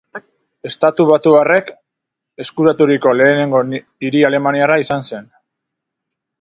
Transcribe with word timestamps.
Estatubatuarrek 0.69 1.69
eskuraturiko 2.45 3.13
lehenengo 3.21 3.63
hiri 3.77 4.27
alemaniarra 4.33 4.81
izan 4.89 5.09
zen. 5.15 5.33